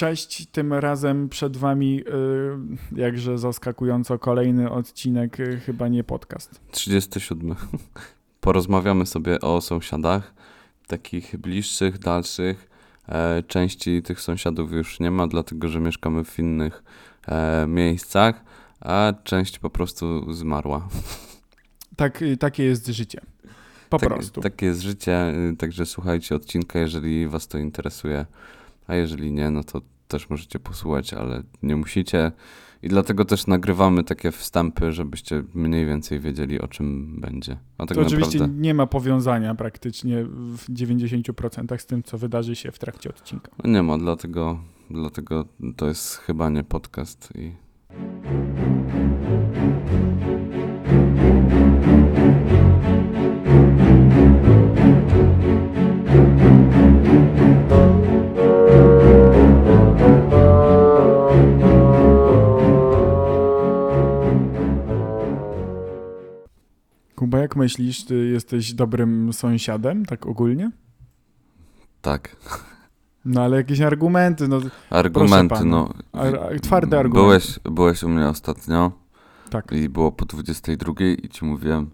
[0.00, 6.60] Cześć, tym razem przed wami y, jakże zaskakująco kolejny odcinek, y, chyba nie podcast.
[6.70, 7.54] 37.
[8.40, 10.34] Porozmawiamy sobie o sąsiadach,
[10.86, 12.68] takich bliższych, dalszych.
[13.08, 16.82] E, części tych sąsiadów już nie ma, dlatego że mieszkamy w innych
[17.28, 18.44] e, miejscach,
[18.80, 20.88] a część po prostu zmarła.
[21.96, 23.20] Tak, y, takie jest życie.
[23.90, 24.40] Po tak, prostu.
[24.40, 28.26] Takie jest życie, także słuchajcie odcinka, jeżeli was to interesuje,
[28.90, 32.32] a jeżeli nie, no to też możecie posłuchać, ale nie musicie.
[32.82, 37.56] I dlatego też nagrywamy takie wstępy, żebyście mniej więcej wiedzieli, o czym będzie.
[37.78, 38.62] A tak to oczywiście naprawdę...
[38.62, 43.50] nie ma powiązania praktycznie w 90% z tym, co wydarzy się w trakcie odcinka.
[43.64, 45.44] No nie ma, dlatego, dlatego
[45.76, 47.52] to jest chyba nie podcast i
[67.64, 70.70] myślisz, ty jesteś dobrym sąsiadem, tak ogólnie?
[72.02, 72.36] tak.
[73.24, 75.64] No ale jakieś argumenty, no Argumenty, pana.
[75.64, 75.94] no.
[76.12, 77.26] ar- twarde argumenty.
[77.28, 78.92] Byłeś, byłeś u mnie ostatnio
[79.50, 79.72] Tak.
[79.72, 81.90] i było po 22 i ci mówiłem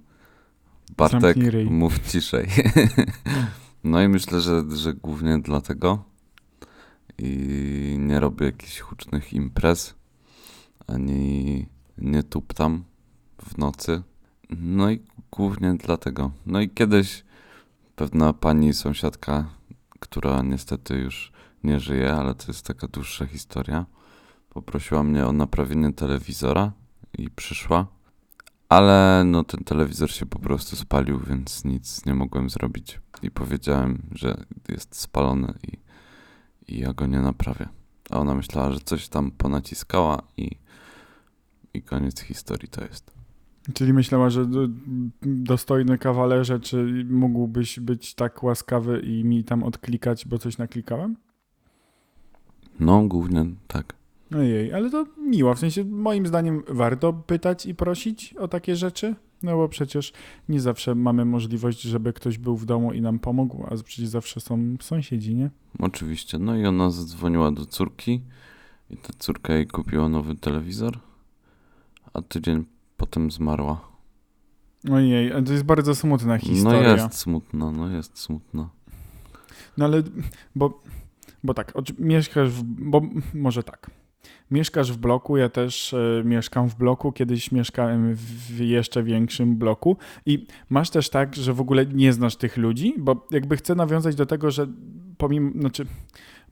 [0.96, 1.36] Bartek,
[1.70, 2.48] mów ciszej.
[3.84, 6.04] no i myślę, że, że głównie dlatego
[7.18, 9.94] i nie robię jakichś hucznych imprez,
[10.86, 11.66] ani
[11.98, 12.84] nie tuptam
[13.44, 14.02] w nocy.
[14.50, 16.30] No i głównie dlatego.
[16.46, 17.24] No i kiedyś
[17.96, 19.50] pewna pani sąsiadka,
[20.00, 21.32] która niestety już
[21.64, 23.86] nie żyje, ale to jest taka dłuższa historia,
[24.50, 26.72] poprosiła mnie o naprawienie telewizora
[27.18, 27.86] i przyszła.
[28.68, 33.00] Ale no ten telewizor się po prostu spalił, więc nic nie mogłem zrobić.
[33.22, 35.78] I powiedziałem, że jest spalony i,
[36.72, 37.68] i ja go nie naprawię.
[38.10, 40.50] A ona myślała, że coś tam ponaciskała i,
[41.74, 43.16] i koniec historii to jest.
[43.74, 44.68] Czyli myślała, że do-
[45.22, 51.16] dostojny kawalerze, czy mógłbyś być tak łaskawy i mi tam odklikać, bo coś naklikałem?
[52.80, 53.94] No, głównie tak.
[54.36, 59.14] Ojej, ale to miło, w sensie moim zdaniem warto pytać i prosić o takie rzeczy,
[59.42, 60.12] no bo przecież
[60.48, 64.40] nie zawsze mamy możliwość, żeby ktoś był w domu i nam pomógł, a przecież zawsze
[64.40, 65.50] są sąsiedzi, nie?
[65.78, 66.38] Oczywiście.
[66.38, 68.22] No i ona zadzwoniła do córki
[68.90, 70.98] i ta córka jej kupiła nowy telewizor,
[72.14, 72.64] a tydzień
[72.96, 73.88] potem zmarła.
[74.92, 76.96] Ojej, to jest bardzo smutna historia.
[76.96, 78.70] No jest smutno, no jest smutno.
[79.76, 80.02] No ale,
[80.54, 80.82] bo,
[81.44, 83.02] bo tak, mieszkasz w, bo
[83.34, 83.90] może tak.
[84.50, 89.96] Mieszkasz w bloku, ja też e, mieszkam w bloku, kiedyś mieszkałem w jeszcze większym bloku
[90.26, 94.14] i masz też tak, że w ogóle nie znasz tych ludzi, bo jakby chcę nawiązać
[94.14, 94.66] do tego, że
[95.18, 95.86] pomimo, znaczy,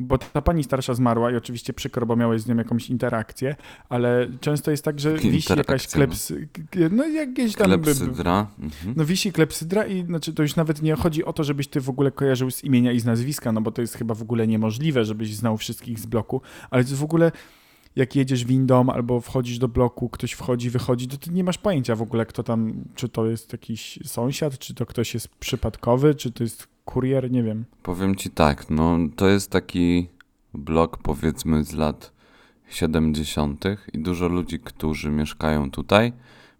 [0.00, 3.56] bo ta pani starsza zmarła i oczywiście przykro, bo miałeś z nią jakąś interakcję,
[3.88, 5.92] ale często jest tak, że wisi jakaś no.
[5.92, 6.48] klepsy,
[6.90, 7.66] no jakieś tam...
[7.66, 8.46] Klepsydra.
[8.60, 8.94] Mhm.
[8.96, 11.88] no wisi klepsydra i znaczy to już nawet nie chodzi o to, żebyś ty w
[11.88, 15.04] ogóle kojarzył z imienia i z nazwiska, no bo to jest chyba w ogóle niemożliwe,
[15.04, 16.40] żebyś znał wszystkich z bloku,
[16.70, 17.32] ale w ogóle
[17.96, 21.96] jak jedziesz windą albo wchodzisz do bloku, ktoś wchodzi, wychodzi, to ty nie masz pojęcia
[21.96, 26.32] w ogóle kto tam, czy to jest jakiś sąsiad, czy to ktoś jest przypadkowy, czy
[26.32, 27.64] to jest kurier, nie wiem.
[27.82, 30.08] Powiem ci tak, no to jest taki
[30.54, 32.12] blok powiedzmy z lat
[32.68, 33.64] 70.
[33.92, 36.12] i dużo ludzi, którzy mieszkają tutaj,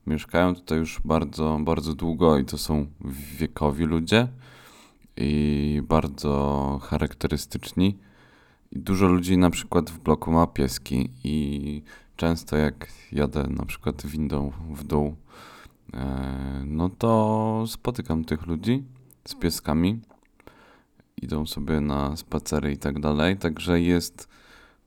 [0.06, 2.86] mieszkają tutaj już bardzo, bardzo długo i to są
[3.38, 4.28] wiekowi ludzie
[5.16, 7.98] i bardzo charakterystyczni.
[8.74, 11.82] Dużo ludzi na przykład w bloku ma pieski i
[12.16, 15.16] często jak jadę na przykład windą w dół,
[15.94, 18.84] e, no to spotykam tych ludzi
[19.24, 20.00] z pieskami
[21.22, 23.36] idą sobie na spacery i tak dalej.
[23.36, 24.28] Także jest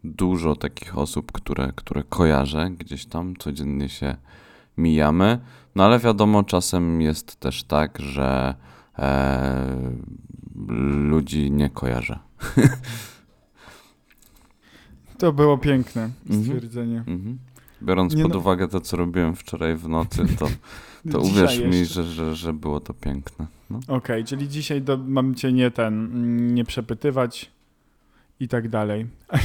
[0.04, 4.16] dużo takich osób, które, które kojarzę gdzieś tam, codziennie się
[4.78, 5.40] mijamy.
[5.75, 8.56] No ale wiadomo, czasem jest też tak, że
[9.00, 9.92] e,
[11.09, 12.19] ludzi nie kojarzę.
[15.18, 16.44] To było piękne Mhm.
[16.44, 16.98] stwierdzenie.
[16.98, 17.38] Mhm.
[17.84, 20.48] Biorąc Nie pod no- uwagę to, co robiłem wczoraj w nocy, to,
[21.12, 23.48] to uwierz mi, że, że, że było to piękne.
[23.69, 23.80] No.
[23.88, 27.52] Okej, czyli dzisiaj do, mam cię nie ten, mm, nie przepytywać
[28.40, 29.06] i tak dalej.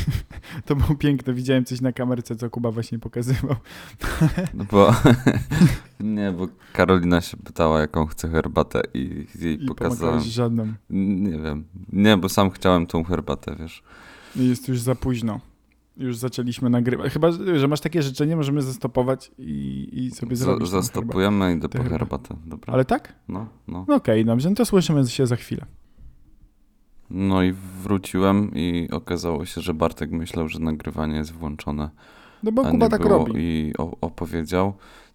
[0.66, 3.56] To było piękne, widziałem coś na kamerce, co Kuba właśnie pokazywał.
[4.54, 4.94] No bo
[6.00, 10.20] nie, bo Karolina się pytała, jaką chce herbatę i jej I pokazałem.
[10.20, 10.72] żadną.
[10.90, 11.64] Nie wiem.
[11.92, 13.82] Nie, bo sam chciałem tą herbatę, wiesz.
[14.36, 15.40] Jest już za późno.
[15.96, 17.12] Już zaczęliśmy nagrywać.
[17.12, 20.58] Chyba, że masz takie życzenie, możemy zastopować i, i sobie zrobić.
[20.70, 20.82] herbatę.
[20.82, 22.36] Zastopujemy i idę po herbatę.
[22.46, 22.72] dobra?
[22.74, 23.14] Ale tak?
[23.28, 23.84] No, no.
[23.88, 25.66] No Okej, dobrze, no to słyszymy się za chwilę.
[27.10, 27.52] No i
[27.82, 31.90] wróciłem i okazało się, że Bartek myślał, że nagrywanie jest włączone,
[32.42, 33.32] No bo Kuba tak było robi.
[33.36, 34.72] i opowiedział.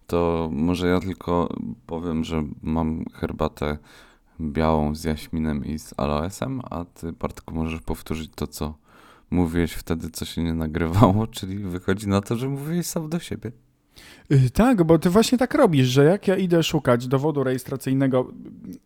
[0.08, 1.50] To może ja tylko
[1.86, 3.78] powiem, że mam herbatę
[4.40, 8.74] białą z jaśminem i z aloesem, a ty Bartku możesz powtórzyć to, co
[9.32, 13.52] mówiłeś wtedy, co się nie nagrywało, czyli wychodzi na to, że mówiłeś sam do siebie.
[14.32, 18.32] Y, Tak, bo ty właśnie tak robisz, że jak ja idę szukać dowodu rejestracyjnego,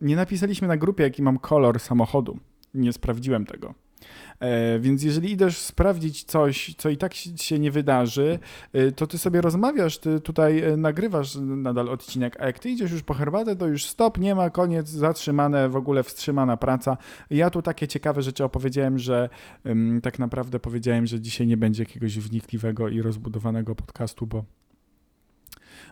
[0.01, 2.39] nie napisaliśmy na grupie, jaki mam kolor samochodu.
[2.73, 3.73] Nie sprawdziłem tego.
[4.39, 8.39] E, więc jeżeli idziesz sprawdzić coś, co i tak się nie wydarzy,
[8.75, 12.92] y, to ty sobie rozmawiasz, ty tutaj e, nagrywasz nadal odcinek, a jak ty idziesz
[12.92, 16.98] już po herbatę, to już stop, nie ma, koniec, zatrzymane, w ogóle wstrzymana praca.
[17.30, 19.30] Ja tu takie ciekawe rzeczy opowiedziałem, że
[20.03, 24.44] tak naprawdę powiedziałem, że dzisiaj nie będzie jakiegoś wnikliwego i rozbudowanego podcastu, bo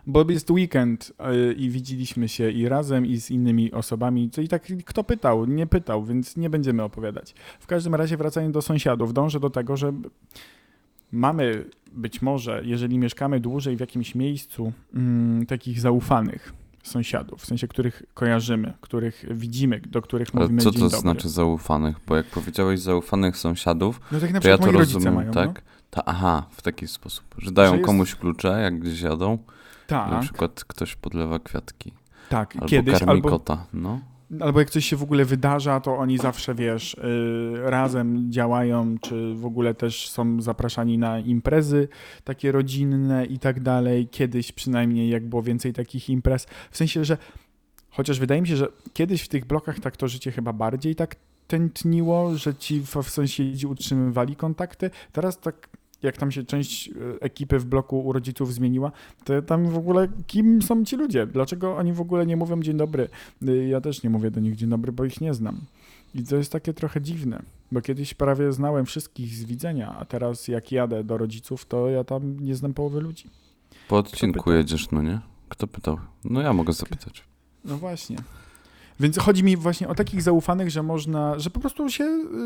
[0.06, 1.12] bo jest weekend
[1.50, 4.30] y, i widzieliśmy się i razem, i z innymi osobami.
[4.42, 7.34] I tak kto pytał, nie pytał, więc nie będziemy opowiadać.
[7.60, 9.92] W każdym razie wracając do sąsiadów, dążę do tego, że
[11.12, 17.68] mamy być może, jeżeli mieszkamy dłużej w jakimś miejscu, mm, takich zaufanych sąsiadów, w sensie
[17.68, 20.98] których kojarzymy, których widzimy, do których Ale mówimy co to dobry.
[20.98, 21.96] znaczy zaufanych?
[22.06, 25.46] Bo jak powiedziałeś zaufanych sąsiadów, No tak na to ja to rozumiem, mają, tak?
[25.48, 25.60] No?
[25.90, 29.38] Ta, aha, w taki sposób, że dają Że jest- komuś klucze, jak gdzieś jadą,
[29.90, 31.92] na Tak, przykład ktoś podlewa kwiatki,
[32.28, 34.00] tak, albo kiedyś, karmi albo kota, no.
[34.40, 39.34] Albo jak coś się w ogóle wydarza, to oni zawsze, wiesz, y, razem działają, czy
[39.34, 41.88] w ogóle też są zapraszani na imprezy
[42.24, 44.08] takie rodzinne i tak dalej.
[44.08, 46.46] Kiedyś przynajmniej, jak było więcej takich imprez.
[46.70, 47.16] W sensie, że
[47.90, 51.16] chociaż wydaje mi się, że kiedyś w tych blokach tak to życie chyba bardziej tak
[51.46, 54.90] tętniło, że ci w, w sąsiedzi utrzymywali kontakty.
[55.12, 55.68] Teraz tak
[56.02, 58.92] jak tam się część y, ekipy w bloku u rodziców zmieniła,
[59.24, 61.26] to tam w ogóle kim są ci ludzie?
[61.26, 63.08] Dlaczego oni w ogóle nie mówią dzień dobry?
[63.48, 65.60] Y, Ja też nie mówię do nich dzień dobry, bo ich nie znam.
[66.14, 67.42] I to jest takie trochę dziwne,
[67.72, 72.04] bo kiedyś prawie znałem wszystkich z widzenia, a teraz jak jadę do rodziców, to ja
[72.04, 73.30] tam nie znam połowy ludzi.
[73.88, 75.20] Po odcinku jedziesz, no nie?
[75.48, 75.98] Kto pytał?
[76.24, 77.24] No ja mogę zapytać.
[77.64, 78.16] No właśnie.
[79.00, 82.04] Więc chodzi mi właśnie o takich zaufanych, że można, że po prostu się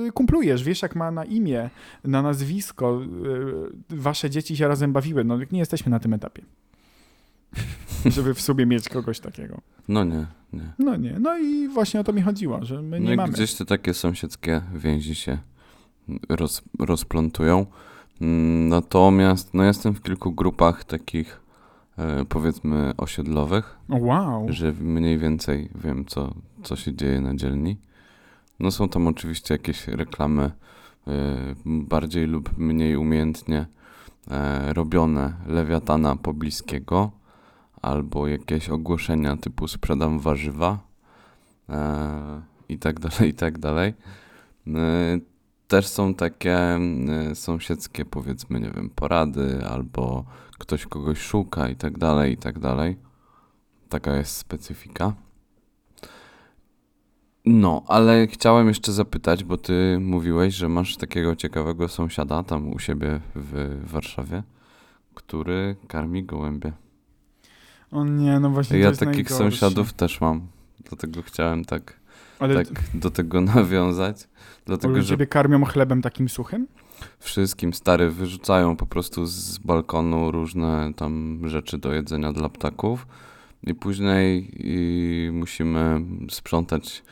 [0.09, 1.71] y, kumplujesz, wiesz jak ma na imię,
[2.05, 3.01] na nazwisko,
[3.91, 6.43] y, wasze dzieci się razem bawiły, no nie jesteśmy na tym etapie.
[8.07, 9.61] Żeby w sobie mieć kogoś takiego.
[9.89, 10.73] No nie, nie.
[10.79, 13.33] No nie, no i właśnie o to mi chodziło, że my No nie i mamy.
[13.33, 15.39] gdzieś te takie sąsiedzkie więzi się
[16.29, 17.67] roz, rozplątują.
[18.21, 21.41] Mm, Natomiast no jestem w kilku grupach takich
[22.29, 24.47] powiedzmy osiedlowych, wow.
[24.49, 27.77] że mniej więcej wiem co, co się dzieje na dzielni.
[28.61, 30.53] No są tam oczywiście jakieś reklamy e,
[31.65, 33.67] bardziej lub mniej umiejętnie
[34.31, 37.11] e, robione lewiatana pobliskiego
[37.83, 40.79] albo jakieś ogłoszenia typu sprzedam warzywa
[41.69, 43.95] e, i tak dalej, i tak dalej.
[45.69, 50.25] Też są takie e, sąsiedzkie, powiedzmy, nie wiem, porady, albo
[50.59, 52.97] ktoś kogoś szuka i tak dalej, i tak dalej.
[53.89, 55.13] Taka jest specyfika.
[57.47, 62.79] No, ale chciałem jeszcze zapytać, bo ty mówiłeś, że masz takiego ciekawego sąsiada tam u
[62.79, 64.43] siebie w Warszawie,
[65.15, 66.73] który karmi gołębie.
[67.91, 70.47] O nie, no właśnie Ja takich sąsiadów też mam.
[70.89, 72.01] Dlatego chciałem tak,
[72.45, 74.29] Ale tak do tego nawiązać.
[74.67, 76.67] Dlatego, ale że ciebie karmią chlebem takim suchym?
[77.19, 83.07] wszystkim stary wyrzucają po prostu z balkonu różne tam rzeczy do jedzenia dla ptaków
[83.63, 87.03] i później i musimy sprzątać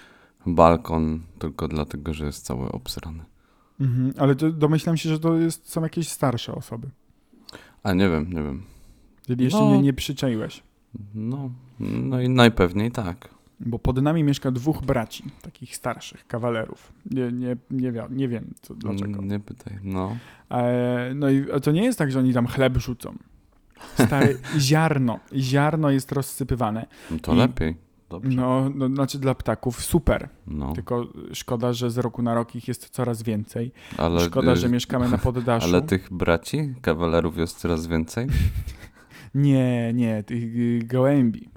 [0.46, 3.24] balkon tylko dlatego, że jest cały obsrany.
[3.80, 6.90] Mhm, ale domyślam się, że to jest, są jakieś starsze osoby.
[7.82, 8.62] A nie wiem, nie wiem.
[9.26, 9.70] Czyli jeszcze No.
[9.70, 10.62] nie, nie przyczaiłeś.
[11.14, 13.28] No, no i najpewniej tak.
[13.66, 16.92] Bo pod nami mieszka dwóch braci, takich starszych, kawalerów.
[17.10, 19.22] Nie, nie, nie, wiem, nie wiem co, dlaczego.
[19.22, 19.78] Nie pytaj.
[19.82, 20.16] No.
[20.50, 23.14] E, no i to nie jest tak, że oni tam chleb rzucą.
[23.94, 24.28] Stare
[24.58, 25.18] ziarno.
[25.36, 26.86] Ziarno jest rozsypywane.
[27.10, 27.76] no to I- lepiej.
[28.10, 28.36] Dobrze.
[28.36, 30.28] No, no, znaczy dla ptaków super.
[30.46, 33.72] No, Tylko szkoda, że z roku na rok ich jest coraz więcej.
[33.98, 35.66] ale, Szkoda, y, że mieszkamy na poddaszu.
[35.66, 38.26] ale tych braci, kawalerów jest coraz więcej?
[39.34, 41.48] Nie, nie, tych y, gołębi.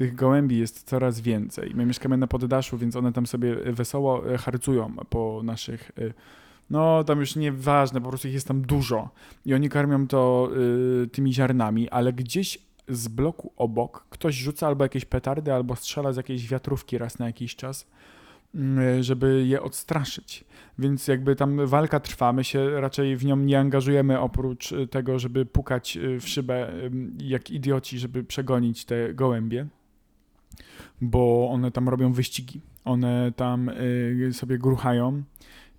[0.00, 1.72] Tych gołębi jest coraz więcej.
[1.74, 5.92] My mieszkamy na poddaszu, więc one tam sobie wesoło e, harcują po naszych.
[5.98, 6.14] y,
[6.70, 9.10] No, tam już nieważne, po prostu ich jest tam dużo.
[9.46, 10.50] I oni karmią to
[11.04, 16.12] y, tymi ziarnami, ale gdzieś z bloku obok ktoś rzuca albo jakieś petardy, albo strzela
[16.12, 17.86] z jakiejś wiatrówki raz na jakiś czas,
[18.54, 20.44] y, żeby je odstraszyć.
[20.78, 25.46] Więc jakby tam walka trwa, my się raczej w nią nie angażujemy oprócz tego, żeby
[25.46, 26.72] pukać w szybę
[27.18, 29.66] jak idioci, żeby przegonić te gołębie,
[31.00, 32.60] bo one tam robią wyścigi.
[32.84, 35.22] One tam y, sobie gruchają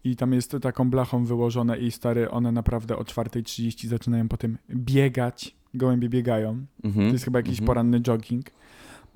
[0.04, 5.56] i tam jest taką blachą wyłożone i stary, one naprawdę o 4.30 zaczynają potem biegać.
[5.74, 6.66] Gołębie biegają.
[6.84, 7.08] Mhm.
[7.08, 7.68] To jest chyba jakiś mhm.
[7.68, 8.46] poranny jogging.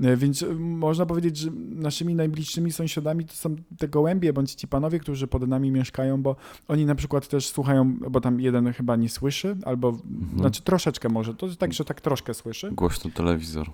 [0.04, 4.68] E, Więc e, można powiedzieć, że naszymi najbliższymi sąsiadami to są te gołębie, bądź ci
[4.68, 6.36] panowie, którzy pod nami mieszkają, bo
[6.68, 10.40] oni na przykład też słuchają, bo tam jeden chyba nie słyszy, albo, Mhm.
[10.40, 12.72] znaczy troszeczkę może, to tak, że tak troszkę słyszy.
[12.72, 13.68] Głośno telewizor.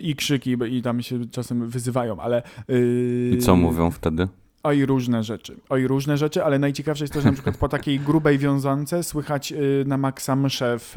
[0.00, 2.42] I, i krzyki, i tam się czasem wyzywają, ale...
[2.68, 4.28] Yy, I co mówią wtedy?
[4.62, 5.56] Oj, różne rzeczy.
[5.68, 9.52] Oj, różne rzeczy, ale najciekawsze jest to, że na przykład po takiej grubej wiązance słychać
[9.52, 10.96] y, na maksa mszę w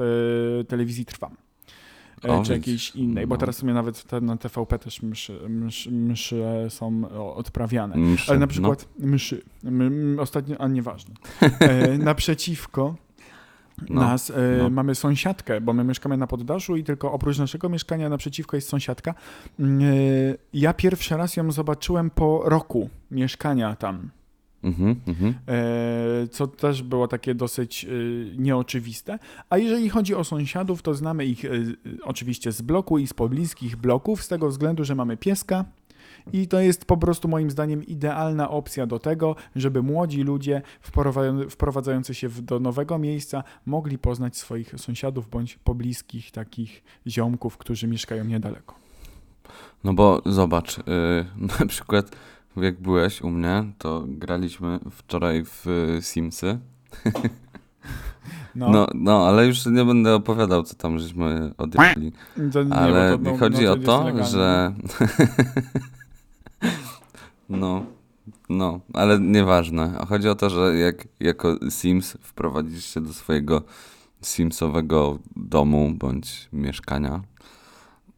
[0.62, 1.36] y, telewizji Trwam.
[2.24, 3.40] O, czy jakiejś innej, bo No.
[3.40, 7.02] teraz w sumie nawet te, na TVP też mszy, mszy, mszy są
[7.36, 7.98] odprawiane.
[7.98, 8.50] Mszy, Ale na no.
[8.50, 11.14] przykład mszy, m, m, ostatnio, a nieważne.
[11.60, 12.96] E, naprzeciwko
[13.90, 14.70] No, nas e, no.
[14.70, 19.14] mamy sąsiadkę, bo my mieszkamy na poddaszu i tylko oprócz naszego mieszkania naprzeciwko jest sąsiadka.
[19.60, 19.86] Mm, E,
[20.54, 24.10] ja pierwszy raz ją zobaczyłem po roku mieszkania tam.
[24.64, 25.34] Mhm, mhm.
[25.48, 27.88] E, co też było takie dosyć e,
[28.38, 29.20] nieoczywiste.
[29.50, 31.50] A jeżeli chodzi o sąsiadów, to znamy ich e,
[32.04, 35.66] oczywiście z bloku i z pobliskich bloków, z tego względu, że mamy pieska.
[36.34, 40.62] I to jest po prostu moim zdaniem idealna opcja do tego, żeby młodzi ludzie
[40.92, 47.88] wprowadza- wprowadzający się do nowego miejsca mogli poznać swoich sąsiadów bądź pobliskich takich ziomków, którzy
[47.88, 48.76] mieszkają niedaleko.
[49.84, 50.82] No bo zobacz, y,
[51.60, 52.16] na przykład
[52.64, 56.60] jak byłeś u mnie, to graliśmy wczoraj w y, Simsy.
[58.56, 62.12] No, No, no, ale już nie będę opowiadał, co tam żeśmy odjechali.
[62.54, 64.74] to nie, Ale to, no, chodzi no, o jest to, że.
[67.50, 67.86] no,
[68.50, 70.06] no, ale nieważne.
[70.10, 73.62] Chodzi o to, że jak jako Sims wprowadzisz się do swojego
[74.22, 77.22] Simsowego domu bądź mieszkania,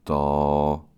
[0.03, 0.88] to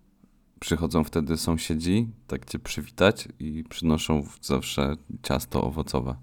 [0.66, 6.16] przychodzą wtedy sąsiedzi, tak cię przywitać i przynoszą zawsze ciasto owocowe.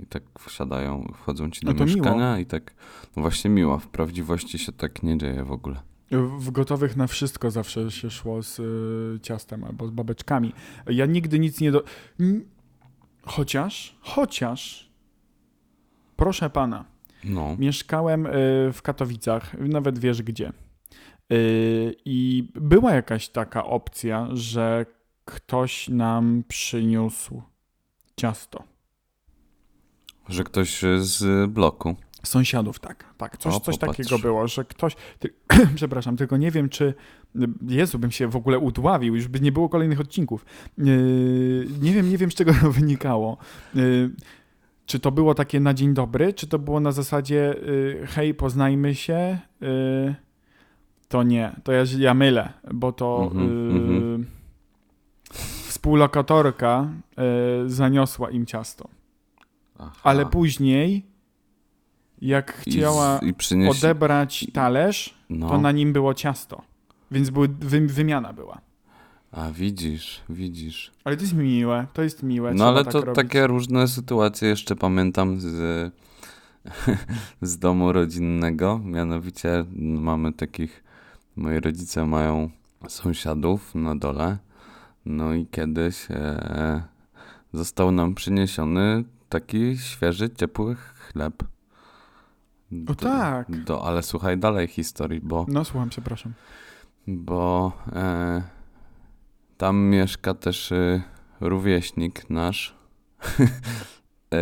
[0.00, 1.86] I tak wsiadają, wchodzą ci do No miło.
[1.96, 2.74] mieszkania i tak,
[3.16, 5.80] no właśnie miło, w prawdziwości się tak nie dzieje w ogóle.
[6.38, 10.52] W gotowych na wszystko zawsze się szło z y, ciastem albo z babeczkami.
[10.86, 11.84] Ja nigdy nic nie do.
[13.22, 14.90] Chociaż, chociaż,
[16.16, 16.84] proszę pana,
[17.24, 17.56] No.
[17.58, 18.30] mieszkałem y,
[18.72, 20.52] w Katowicach, nawet wiesz gdzie.
[21.32, 24.86] Y, I była jakaś taka opcja, że
[25.24, 27.42] ktoś nam przyniósł
[28.16, 28.64] ciasto.
[30.28, 31.96] Że ktoś y, z bloku.
[32.22, 33.38] Sąsiadów, tak, tak.
[33.38, 34.96] Coś, O, coś takiego było, że ktoś.
[35.18, 35.34] Ty,
[35.74, 36.94] przepraszam, tylko nie wiem, czy.
[37.68, 40.44] Jezu, bym się w ogóle udławił, już by nie było kolejnych odcinków.
[40.78, 43.36] Yy, nie wiem, nie wiem, z czego to wynikało.
[43.74, 44.10] Yy,
[44.86, 48.94] czy to było takie na dzień dobry, czy to było na zasadzie yy, hej, poznajmy
[48.94, 49.38] się?
[49.60, 50.14] Yy,
[51.10, 54.26] to nie, to ja, ja mylę, bo to Mhm, yy, mhm.
[55.68, 58.88] współlokatorka yy, zaniosła im ciasto.
[59.78, 59.92] Aha.
[60.02, 61.06] Ale później,
[62.22, 65.48] jak I z- chciała I, odebrać talerz, No.
[65.48, 66.62] to na nim było ciasto.
[67.10, 68.60] Więc były, wy, wymiana była.
[69.32, 70.90] A widzisz, widzisz.
[71.04, 72.54] Ale to jest miłe, to jest miłe.
[72.54, 73.14] No ale tak to robić.
[73.14, 75.46] takie różne sytuacje jeszcze pamiętam z,
[77.42, 78.80] z domu rodzinnego.
[78.84, 80.84] Mianowicie mamy takich,
[81.40, 82.50] moi rodzice mają
[82.88, 84.38] sąsiadów na dole.
[85.04, 86.82] No i kiedyś e,
[87.52, 91.42] został nam przyniesiony taki świeży, ciepły chleb.
[92.88, 93.64] O tak.
[93.64, 96.32] Do, ale słuchaj dalej historii, bo No słucham, przepraszam.
[97.06, 98.42] bo e,
[99.56, 101.02] tam mieszka też e,
[101.40, 102.74] rówieśnik nasz.
[104.34, 104.40] e,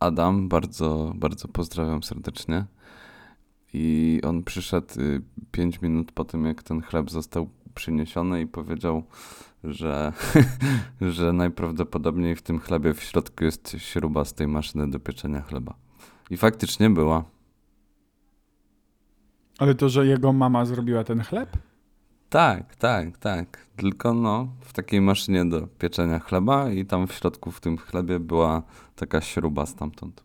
[0.00, 2.64] Adam, bardzo, bardzo pozdrawiam serdecznie.
[3.76, 4.94] I on przyszedł
[5.50, 9.02] 5 minut po tym, jak ten chleb został przyniesiony i powiedział,
[9.64, 10.12] że,
[11.00, 15.74] że najprawdopodobniej w tym chlebie w środku jest śruba z tej maszyny do pieczenia chleba.
[16.30, 17.24] I faktycznie była.
[19.58, 21.56] Ale to, że jego mama zrobiła ten chleb?
[22.28, 23.66] Tak, tak, tak.
[23.76, 28.20] Tylko no, w takiej maszynie do pieczenia chleba i tam w środku w tym chlebie
[28.20, 28.62] była
[28.96, 30.23] taka śruba stamtąd.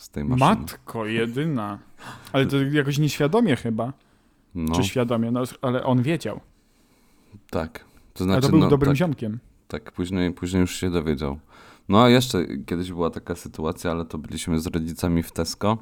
[0.00, 0.60] Z tej maszyny.
[0.60, 1.78] Matko jedyna.
[2.32, 3.92] Ale to jakoś nieświadomie chyba.
[4.54, 6.40] No, Czy świadomie, no, ale on wiedział.
[7.50, 7.84] tak.
[8.14, 9.38] To A znaczy, to był no, dobrym tak, ziomkiem.
[9.68, 11.38] tak, później, później już się dowiedział.
[11.88, 15.78] No a jeszcze kiedyś była taka sytuacja, ale to byliśmy z rodzicami w Tesco.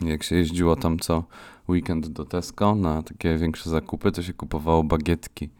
[0.00, 1.24] Jak się jeździło tam co
[1.68, 5.50] weekend do Tesco na takie większe zakupy, to się kupowało bagietki.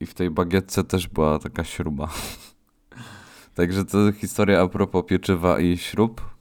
[0.00, 2.08] I w tej bagietce też była taka śruba.
[3.54, 6.35] Także to historia a propos pieczywa i śrub.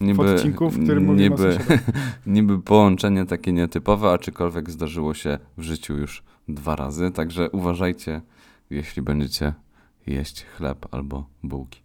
[0.00, 1.58] W odcinku, w którym mówimy niby,
[2.26, 7.10] niby połączenie takie nietypowe, aczkolwiek zdarzyło się w życiu już dwa razy.
[7.10, 8.20] Także uważajcie,
[8.70, 9.54] jeśli będziecie
[10.06, 11.80] jeść chleb albo bułki.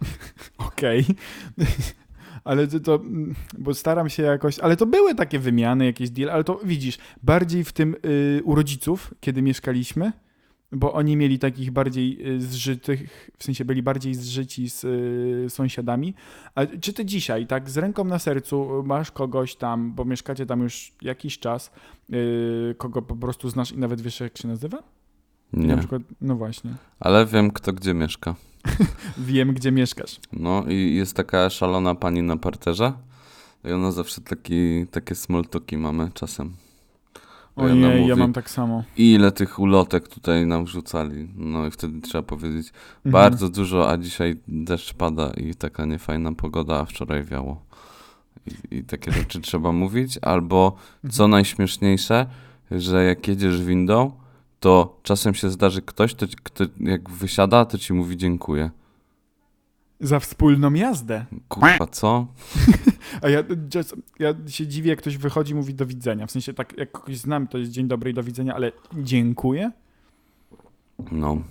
[0.68, 1.04] Okej.
[2.44, 6.30] Ale to, to, mm, bo staram się jakoś, ale to były takie wymiany, jakieś deal,
[6.30, 10.12] ale to widzisz, bardziej w tym y, u rodziców, kiedy mieszkaliśmy,
[10.72, 16.14] bo oni mieli takich bardziej y, zżytych, w sensie byli bardziej zżyci z y, sąsiadami.
[16.54, 20.60] A czy ty dzisiaj, tak, z ręką na sercu masz kogoś tam, bo mieszkacie tam
[20.60, 21.70] już jakiś czas,
[22.12, 24.82] y, kogo po prostu znasz i nawet wiesz, jak się nazywa?
[25.52, 26.70] Na Nie, przykład, no właśnie.
[27.00, 28.34] ale wiem kto gdzie mieszka.
[29.18, 30.20] Wiem, gdzie mieszkasz.
[30.32, 32.92] No i jest taka szalona pani na parterze
[33.64, 36.52] i ona zawsze taki, takie small talki mamy czasem.
[37.56, 38.84] Ojej, ja mam tak samo.
[38.96, 41.28] Ile tych ulotek tutaj nam wrzucali.
[41.36, 43.12] No i wtedy trzeba powiedzieć Mhm.
[43.12, 47.62] bardzo dużo, a dzisiaj deszcz pada i taka niefajna pogoda, a wczoraj wiało.
[48.70, 50.18] I, i takie rzeczy trzeba mówić.
[50.22, 50.76] Albo
[51.10, 52.26] co najśmieszniejsze,
[52.70, 54.12] że jak jedziesz windą,
[54.60, 58.70] to czasem się zdarzy ktoś, to, ci- kto jak wysiada, to ci mówi dziękuję.
[60.02, 61.24] Za wspólną jazdę.
[61.48, 62.26] Kurwa, co?
[63.22, 63.44] A ja,
[64.18, 66.26] ja się dziwię, jak ktoś wychodzi i mówi do widzenia.
[66.26, 69.70] W sensie tak, jak kogoś znam, to jest dzień dobry i do widzenia, ale dziękuję.
[71.12, 71.42] No.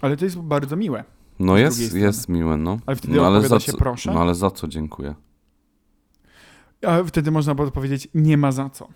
[0.00, 1.04] Ale to jest bardzo miłe.
[1.38, 2.78] No jest, jest miłe, no.
[2.86, 4.12] Ale wtedy no, odpowiada za się co, proszę.
[4.14, 5.14] No ale za co dziękuję?
[6.86, 8.88] A wtedy można powiedzieć, nie ma za co.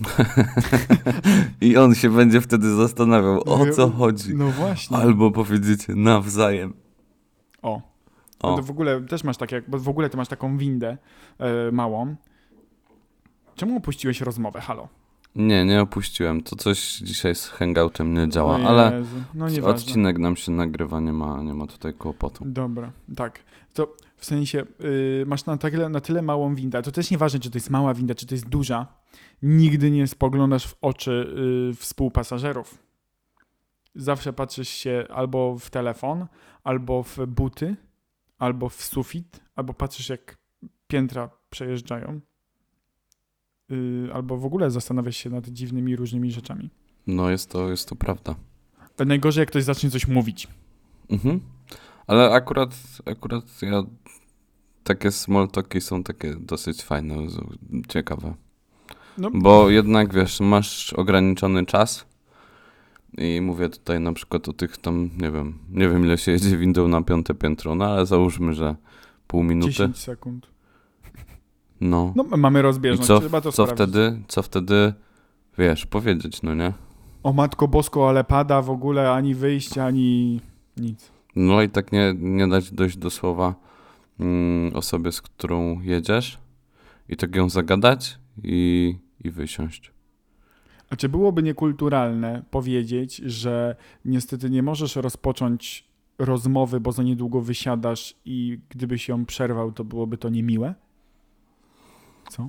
[1.60, 4.34] I on się będzie wtedy zastanawiał, o co chodzi.
[4.34, 4.96] No właśnie.
[4.96, 6.83] Albo powiedzieć nawzajem.
[7.64, 7.82] O.
[8.42, 8.56] No O.
[8.56, 10.98] to w ogóle też masz takie, bo w ogóle ty masz taką windę
[11.38, 12.16] e, małą.
[13.54, 14.60] Czemu opuściłeś rozmowę?
[14.60, 14.88] Halo.
[15.36, 16.42] Nie, nie opuściłem.
[16.42, 19.02] To coś dzisiaj z hangoutem nie działa, O ale.
[19.34, 22.44] No odcinek nam się nagrywa, nie ma, nie ma tutaj kłopotu.
[22.46, 23.38] Dobra, tak.
[23.74, 27.50] To w sensie y, masz na tyle, na tyle małą windę, to też nieważne, czy
[27.50, 28.86] to jest mała winda, czy to jest duża,
[29.42, 31.34] nigdy nie spoglądasz w oczy
[31.72, 32.78] y, współpasażerów.
[33.94, 36.26] Zawsze patrzysz się albo w telefon,
[36.64, 37.76] albo w buty,
[38.38, 40.38] albo w sufit, albo patrzysz jak
[40.86, 42.20] piętra przejeżdżają.
[43.72, 46.70] Y, albo w ogóle zastanawiasz się nad dziwnymi, różnymi rzeczami.
[47.06, 48.34] No jest to, jest to prawda.
[49.06, 50.48] Najgorzej, jak ktoś zacznie coś mówić.
[51.10, 51.40] Mhm.
[52.06, 52.70] Ale akurat,
[53.06, 53.82] akurat ja
[54.84, 57.16] takie small talki są takie dosyć fajne,
[57.88, 58.34] ciekawe.
[59.18, 62.06] No, Bo jednak wiesz, masz ograniczony czas
[63.18, 66.56] i mówię tutaj na przykład o tych tam, nie wiem, nie wiem ile się jedzie
[66.56, 68.76] windą na piąte piętro, no ale załóżmy, że
[69.26, 69.72] pół minuty.
[69.72, 70.46] 10 sekund.
[71.80, 72.12] No.
[72.16, 73.94] No, mamy I rozbieżność, co, trzeba to co sprawdzić.
[73.94, 74.92] wtedy, co wtedy,
[75.58, 76.72] wiesz, powiedzieć, no nie?
[77.22, 80.40] O Matko Bosko, ale pada w ogóle ani wyjście, ani
[80.76, 81.10] nic.
[81.36, 83.54] No i tak nie, nie dać dojść do słowa
[84.20, 86.38] mm, osobie, z którą jedziesz
[87.08, 89.93] i tak ją zagadać i, i wysiąść.
[90.90, 95.84] A czy byłoby niekulturalne powiedzieć, że niestety nie możesz rozpocząć
[96.18, 100.74] rozmowy, bo za niedługo wysiadasz i gdybyś ją przerwał, to byłoby to niemiłe?
[102.30, 102.48] Co?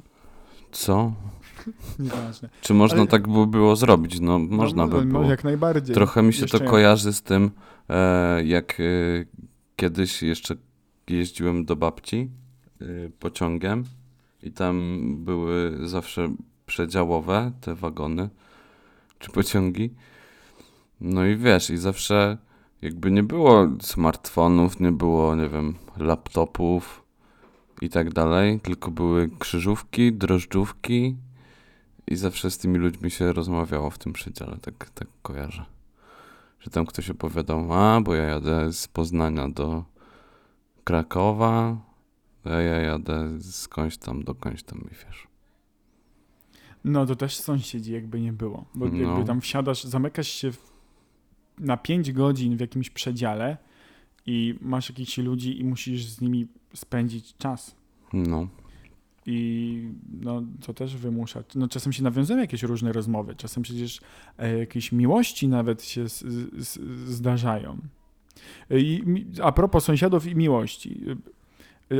[0.71, 1.13] Co?
[2.00, 2.50] Nieważne.
[2.62, 4.19] Czy można Ale- tak by było zrobić?
[4.19, 5.30] No, można no, by no, było.
[5.32, 5.95] Jak najbardziej.
[5.95, 7.52] Trochę mi się Jeszcze to kojarzy z tym,
[7.89, 8.84] e, jak e,
[9.76, 10.56] kiedyś jeszcze
[11.08, 12.30] jeździłem do babci
[12.82, 12.86] e,
[13.19, 13.84] pociągiem
[14.43, 18.30] i tam były zawsze przedziałowe te wagony
[19.19, 19.93] czy pociągi.
[21.01, 22.38] No i wiesz, i zawsze
[22.82, 27.04] jakby nie było smartfonów, nie było, nie wiem, laptopów
[27.82, 31.15] i tak dalej, tylko były krzyżówki, drożdżówki
[32.08, 35.65] i zawsze z tymi ludźmi się rozmawiało w tym przedziale, tak, tak kojarzę.
[36.60, 39.84] Że tam ktoś opowiadał, a bo ja jadę z Poznania do
[40.84, 41.78] Krakowa,
[42.43, 45.28] a ja jadę skądś tam do końś tam i wiesz.
[46.88, 48.65] No to też sąsiedzi jakby nie było.
[48.76, 48.98] Bo No.
[48.98, 50.71] jakby tam wsiadasz, zamykasz się w,
[51.60, 53.58] na 5 godzin w jakimś przedziale
[54.26, 57.76] i masz jakichś ludzi i musisz z nimi spędzić czas.
[58.13, 58.48] No,
[59.26, 59.89] I
[60.21, 61.43] no, to też wymusza.
[61.56, 64.02] No, czasem się nawiązują jakieś różne rozmowy, czasem przecież
[64.38, 66.19] e, jakieś miłości nawet się z,
[66.58, 67.78] z, zdarzają.
[68.71, 69.04] E, I,
[69.43, 71.02] a propos sąsiadów i miłości.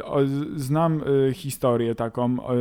[0.04, 0.20] O,
[0.56, 2.56] Znam e, historię taką, e,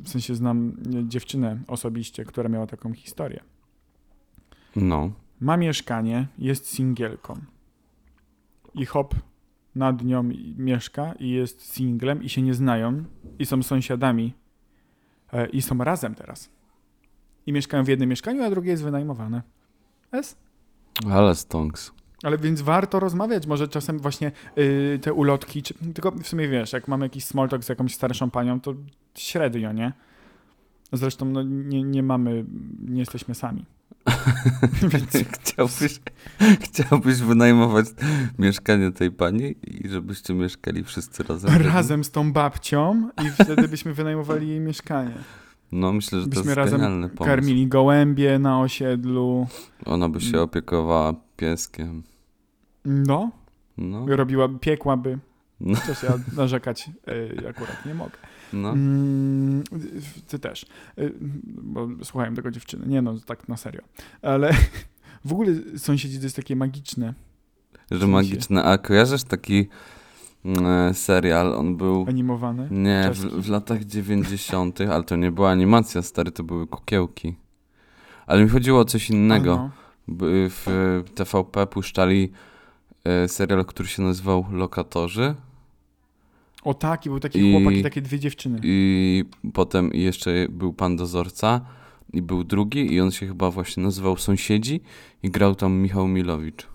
[0.00, 0.76] w sensie znam
[1.08, 3.40] dziewczynę osobiście, która miała taką historię.
[4.76, 7.40] no, Ma mieszkanie, jest singielką.
[8.74, 9.14] I hop,
[9.74, 10.22] nad nią
[10.56, 13.04] mieszka i jest singlem i się nie znają
[13.38, 14.34] i są sąsiadami
[15.32, 16.50] e, i są razem teraz.
[17.46, 19.42] I mieszkają w jednym mieszkaniu, a drugie jest wynajmowane.
[20.12, 20.36] Es?
[21.10, 21.92] ale stonks.
[22.22, 26.72] Ale więc warto rozmawiać, może czasem właśnie y, te ulotki, czy, tylko w sumie wiesz,
[26.72, 28.74] jak mamy jakiś small talk z jakąś starszą panią, to
[29.14, 29.92] średnio, nie?
[30.92, 32.44] Zresztą no, nie, nie mamy,
[32.88, 33.64] nie jesteśmy sami.
[35.40, 36.00] Chciałbyś,
[36.60, 37.86] chciałbyś wynajmować
[38.38, 41.62] mieszkanie tej pani i żebyście mieszkali wszyscy razem?
[41.62, 45.14] razem z tą babcią i wtedy byśmy wynajmowali jej mieszkanie.
[45.72, 47.24] No myślę, że to Byśmy jest razem genialny pomysł.
[47.24, 49.46] Karmili gołębie na osiedlu.
[49.84, 52.02] Ona by się opiekowała pieskiem.
[52.84, 53.30] No,
[53.78, 55.18] No, robiłaby, piekłaby.
[55.60, 55.74] No.
[55.80, 58.16] Chociaż ja narzekać y, akurat nie mogę.
[58.52, 58.70] no.
[58.70, 59.64] Mm,
[60.28, 60.66] ty też.
[60.98, 61.12] Y,
[61.46, 62.86] Bo słuchałem tego dziewczyny.
[62.86, 63.82] Nie no, tak na serio.
[64.22, 64.54] Ale
[65.24, 67.14] w ogóle sąsiedzi to jest takie magiczne.
[67.90, 68.64] Że magiczne.
[68.64, 69.68] A kojarzysz taki
[70.44, 71.54] mm, serial?
[71.54, 72.04] On był...
[72.08, 72.68] Animowane.
[72.70, 77.34] Nie, w, w latach 90., ale to nie była animacja, stary, to były kukiełki.
[78.26, 79.54] Ale mi chodziło o coś innego.
[79.54, 79.70] Ano.
[80.08, 82.51] W TVP puszczali e,
[83.26, 85.34] serial, który się nazywał Lokatorzy
[86.64, 88.60] O tak, i był taki I- chłopak i takie dwie dziewczyny.
[88.62, 91.60] i potem jeszcze był Pan Dozorca
[92.12, 94.80] i był drugi i on się chyba właśnie nazywał Sąsiedzi
[95.22, 96.66] i grał tam Michał Milowicz.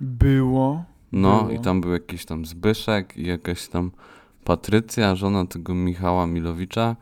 [0.00, 0.84] Było.
[1.12, 1.50] No Było.
[1.50, 3.90] i tam był jakiś tam Zbyszek i jakaś tam
[4.44, 6.96] Patrycja, żona tego Michała Milowicza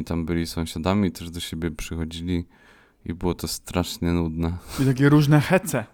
[0.00, 2.44] i tam byli sąsiadami, też do siebie przychodzili
[3.04, 4.52] i było to strasznie nudne.
[4.82, 5.84] I takie różne hece.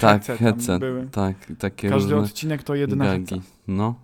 [0.00, 1.08] Tak, Hece były.
[1.12, 3.40] tak, i takie Każdy różne odcinek to jedna gagi.
[3.68, 3.94] No.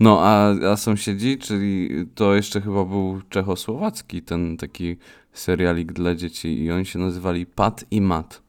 [0.00, 4.96] No, a, a sąsiedzi, czyli to jeszcze chyba był czechosłowacki ten taki
[5.32, 8.42] serialik dla dzieci i oni się nazywali Pat i Mat.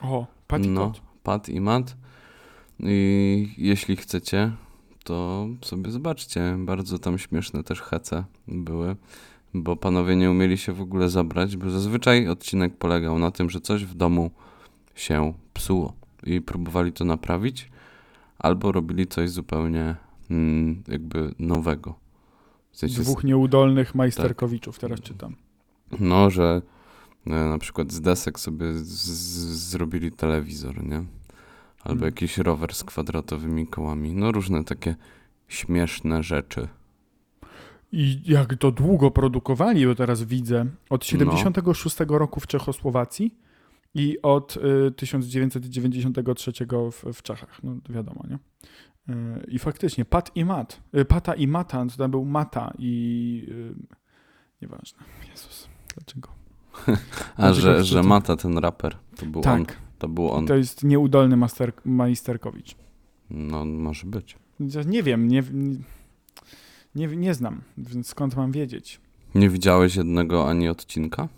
[0.00, 1.00] O, Patty No, Kot.
[1.22, 1.96] Pat i Mat.
[2.80, 4.52] I jeśli chcecie,
[5.04, 6.56] to sobie zobaczcie.
[6.58, 8.96] Bardzo tam śmieszne też hece były,
[9.54, 13.60] bo panowie nie umieli się w ogóle zabrać, bo zazwyczaj odcinek polegał na tym, że
[13.60, 14.30] coś w domu
[14.94, 15.92] się psuło
[16.26, 17.70] i próbowali to naprawić,
[18.38, 19.96] albo robili coś zupełnie
[20.30, 21.94] mm, jakby nowego.
[22.72, 25.36] W sensie z- Dwóch nieudolnych majsterkowiczów, teraz czytam.
[26.00, 26.62] no, że
[27.26, 30.96] e, na przykład z desek sobie z, z, zrobili telewizor, nie?
[31.84, 32.04] Albo Mm.
[32.04, 34.14] jakiś rower z kwadratowymi kołami.
[34.14, 34.94] No różne takie
[35.48, 36.68] śmieszne rzeczy.
[37.92, 40.70] I jak to długo produkowali, bo teraz widzę, No.
[40.90, 43.34] od 76 roku w Czechosłowacji
[43.94, 46.52] i od y, 1993
[46.92, 48.38] w, w Czechach, no wiadomo, nie?
[49.14, 53.46] Y, I faktycznie, Pat i Mat, y, Pata i Mata, to tam był Mata i...
[53.48, 53.74] Y,
[54.62, 54.98] nieważne,
[55.30, 56.28] Jezus, dlaczego?
[57.36, 59.64] A Dlaczego że, że Mata, ten raper, to był on.
[59.64, 60.46] tak, To był on.
[60.46, 62.76] to jest nieudolny master, majsterkowicz.
[63.30, 64.36] No, może być.
[64.86, 65.42] Nie wiem, nie,
[66.94, 69.00] nie, nie znam, więc skąd mam wiedzieć?
[69.34, 71.28] Nie widziałeś jednego ani odcinka?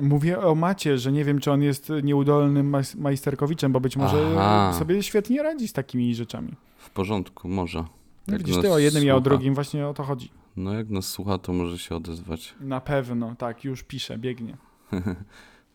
[0.00, 4.26] Mówię o Macie, że nie wiem, czy on jest nieudolnym majs- majsterkowiczem, bo być może
[4.38, 4.72] Aha.
[4.78, 6.52] sobie świetnie radzi z takimi rzeczami.
[6.76, 7.78] W porządku, może.
[8.26, 9.30] No Jak widzisz, ty o jednym, ja o słucha.
[9.30, 10.30] drugim, właśnie o to chodzi.
[10.56, 12.54] No jak nas słucha, to może się odezwać.
[12.60, 14.56] Na pewno, tak, już pisze, biegnie.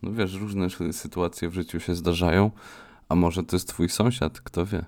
[0.02, 2.52] No wiesz, różne sytuacje w życiu się zdarzają,
[3.10, 4.86] a może to jest twój sąsiad, kto wie.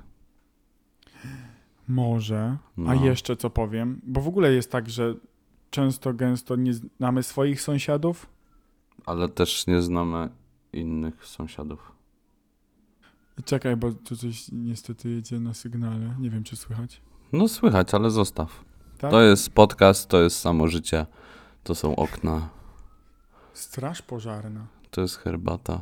[1.87, 2.57] Może.
[2.77, 2.91] No.
[2.91, 5.15] A jeszcze co powiem, bo w ogóle jest tak, że
[5.69, 8.27] często, gęsto nie znamy swoich sąsiadów.
[9.05, 10.29] Ale też nie znamy
[10.73, 11.91] innych sąsiadów.
[13.45, 16.15] Czekaj, bo tu coś niestety jedzie na sygnale.
[16.19, 17.01] Nie wiem, czy słychać.
[17.33, 18.65] No słychać, ale zostaw.
[18.97, 19.11] Tak?
[19.11, 21.05] To jest podcast, to jest samo życie,
[21.63, 22.49] to są okna,
[23.53, 24.67] Straż pożarna.
[24.91, 25.81] to jest herbata.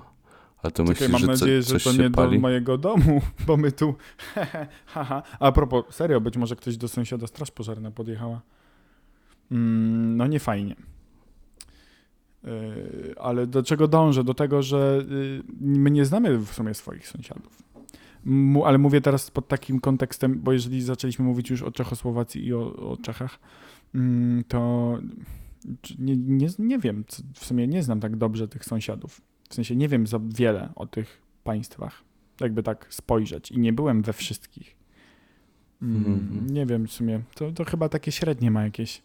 [0.64, 2.36] Ale to Czekaj, myślisz, mam że nadzieję, co, że to nie pali?
[2.38, 3.96] do mojego domu, bo my tu.
[4.86, 5.24] Haha.
[5.40, 8.42] A propos, serio, być może ktoś do sąsiada straż pożarna podjechała.
[9.52, 10.76] Mm, no nie fajnie.
[12.46, 14.24] Yy, ale do czego dążę?
[14.24, 17.64] Do tego, że yy, my nie znamy w sumie swoich sąsiadów.
[18.66, 22.76] Ale mówię teraz pod takim kontekstem, bo jeżeli zaczęliśmy mówić już o Czechosłowacji i o,
[22.92, 23.40] o Czechach,
[23.96, 24.98] mm, to
[26.00, 27.04] nie, nie, nie wiem,
[27.34, 29.22] w sumie nie znam tak dobrze tych sąsiadów.
[29.50, 32.04] W sensie nie wiem za wiele o tych państwach,
[32.42, 33.52] jakby tak spojrzeć.
[33.52, 34.76] I nie byłem we wszystkich.
[35.82, 36.48] Mm, Mhm.
[36.50, 37.22] Nie wiem w sumie.
[37.36, 39.02] To, to chyba takie średnie ma jakieś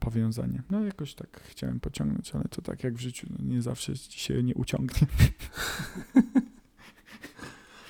[0.00, 0.62] powiązanie.
[0.70, 4.42] No jakoś tak chciałem pociągnąć, ale to tak jak w życiu, no, nie zawsze się
[4.42, 5.06] nie uciągnie.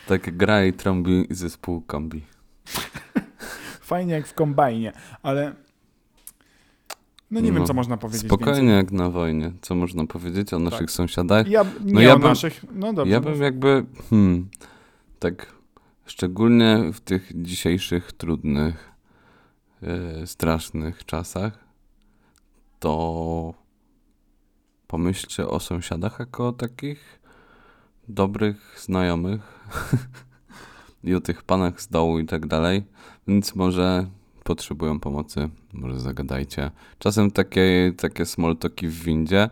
[0.07, 2.22] Tak gra i trąbi zespół kombi.
[3.92, 5.55] Fajnie jak w kombajnie, ale
[7.31, 8.77] no nie wiem, No, co można powiedzieć Spokojnie więcej.
[8.77, 9.53] jak na wojnie.
[9.61, 10.90] Co można powiedzieć o naszych Tak.
[10.90, 11.48] sąsiadach?
[11.48, 13.12] Ja, nie No ja o bym- naszych, no dobrze.
[13.12, 13.31] Ja mów.
[13.31, 14.48] bym jakby, hmm,
[15.18, 15.46] tak
[16.07, 18.91] szczególnie w tych dzisiejszych trudnych,
[20.25, 21.59] strasznych czasach,
[22.79, 23.55] to
[24.87, 27.21] pomyślcie o sąsiadach jako takich
[28.09, 29.66] dobrych znajomych
[31.05, 32.85] i o tych panach z dołu i tak dalej,
[33.27, 34.07] więc może
[34.45, 36.71] potrzebują pomocy, może zagadajcie.
[36.99, 39.51] Czasem takie, takie small talki w windzie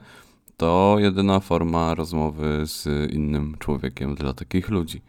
[0.56, 5.02] to jedyna forma rozmowy z innym człowiekiem dla takich ludzi.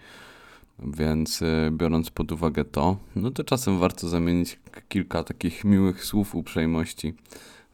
[0.81, 6.35] Więc y, biorąc pod uwagę to, no to czasem warto zamienić kilka takich miłych słów
[6.35, 7.13] uprzejmości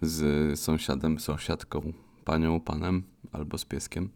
[0.01, 1.93] z sąsiadem, sąsiadką,
[2.25, 4.09] panią, panem albo z pieskiem.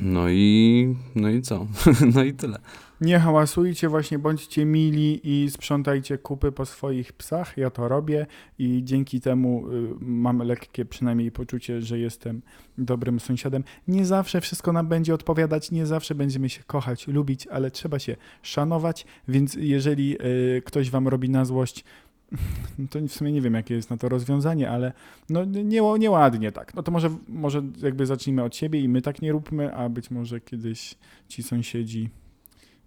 [0.00, 1.66] No i, no i co?
[2.14, 2.58] No i tyle.
[3.02, 7.56] Nie hałasujcie, właśnie bądźcie mili i sprzątajcie kupy po swoich psach.
[7.56, 8.26] Ja to robię
[8.58, 12.42] i dzięki temu y, mam lekkie przynajmniej poczucie, że jestem
[12.78, 13.64] dobrym sąsiadem.
[13.88, 18.16] Nie zawsze wszystko nam będzie odpowiadać, nie zawsze będziemy się kochać, lubić, ale trzeba się
[18.42, 20.16] szanować, więc jeżeli
[20.56, 21.84] y, ktoś wam robi na złość,
[22.90, 24.92] to w sumie nie wiem, jakie jest na to rozwiązanie, ale
[25.28, 26.74] no nie, nieładnie tak.
[26.74, 30.10] No to może, może jakby zacznijmy od siebie i my tak nie róbmy, a być
[30.10, 30.94] może kiedyś
[31.28, 32.10] ci sąsiedzi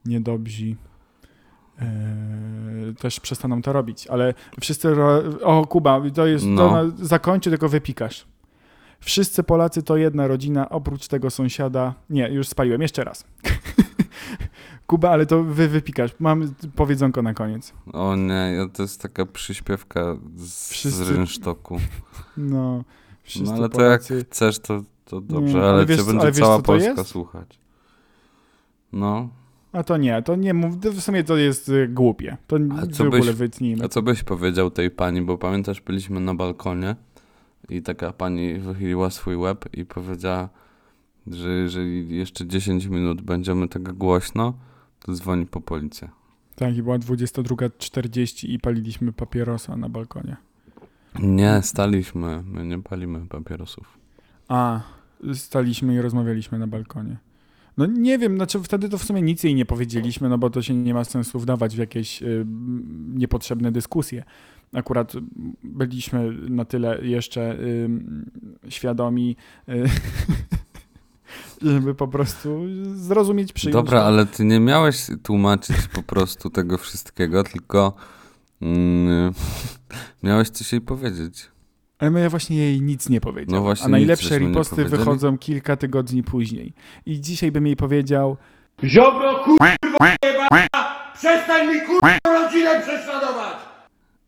[0.06, 0.76] niedobrzy
[1.80, 1.86] e,
[3.00, 5.22] też przestaną to robić, ale wszyscy, ro...
[5.44, 6.70] o Kuba, to jest, No.
[6.70, 6.92] to na...
[7.06, 8.26] zakończy, tylko wypikasz.
[9.00, 13.24] Wszyscy Polacy to jedna rodzina, oprócz tego sąsiada, nie, już spaliłem, jeszcze raz.
[14.88, 17.74] Kuba, ale to wy wypikasz, mam powiedzonko na koniec.
[17.94, 21.80] O nie, to jest taka przyśpiewka z, Wszyscy- z rynsztoku.
[22.38, 22.84] No,
[23.24, 24.16] wszyscy No ale to Polacy...
[24.18, 26.64] jak chcesz, to, to dobrze, Nie, ale, ale wiesz- cię będzie ale wiesz, cała to
[26.64, 27.60] Polska słuchać.
[28.94, 29.30] No,
[29.76, 32.38] A to nie, to nie mów, w sumie to jest y, głupie.
[32.48, 33.86] To A w co ogóle byś- wytnijmy.
[33.86, 36.96] a co byś powiedział tej pani, bo pamiętasz, byliśmy na balkonie
[37.70, 40.50] i taka pani wychyliła swój łeb i powiedziała,
[41.28, 44.54] że jeżeli jeszcze 10 minut będziemy tak głośno,
[45.00, 46.10] to dzwoni po policję.
[46.56, 50.36] Tak, i była 22.40 i paliliśmy papierosa na balkonie.
[51.20, 53.98] Nie, staliśmy, my nie palimy papierosów.
[54.48, 54.82] A,
[55.34, 57.18] staliśmy i rozmawialiśmy na balkonie.
[57.78, 60.62] No nie wiem, znaczy wtedy to w sumie nic jej nie powiedzieliśmy, no bo to
[60.62, 62.46] się nie ma sensu wdawać w jakieś y,
[63.14, 64.24] niepotrzebne dyskusje.
[64.74, 65.14] Akurat
[65.64, 67.90] byliśmy na tyle jeszcze y,
[68.70, 69.36] świadomi,
[69.70, 69.84] y,
[71.74, 72.62] żeby po prostu
[72.96, 73.74] zrozumieć, przyjąć.
[73.74, 77.94] Dobra, ale ty nie miałeś tłumaczyć po prostu tego wszystkiego, tylko
[78.62, 79.34] mm,
[80.24, 81.55] miałeś coś jej powiedzieć.
[82.00, 83.56] Ale my właśnie jej nic nie powiedział.
[83.56, 86.74] No właśnie A najlepsze riposty wychodzą kilka tygodni później.
[87.06, 88.38] I dzisiaj bym jej powiedział,
[88.84, 89.68] Ziobro kurwa
[90.24, 90.68] jebana!
[91.14, 93.56] Przestań mi kurwa rodzinę prześladować!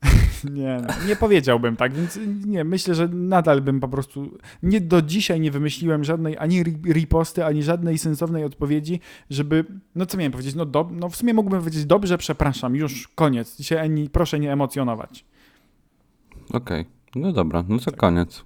[0.52, 5.02] Nie, no, nie powiedziałbym tak, więc nie, myślę, że nadal bym po prostu, nie do
[5.02, 9.00] dzisiaj nie wymyśliłem żadnej ani ri- riposty, ani żadnej sensownej odpowiedzi,
[9.30, 13.08] żeby, no co miałem powiedzieć, no, do, no w sumie mógłbym powiedzieć, dobrze, przepraszam, już
[13.08, 15.26] koniec, dzisiaj ani, proszę nie emocjonować.
[16.54, 18.00] Okej, no dobra, no to tak.
[18.00, 18.44] koniec.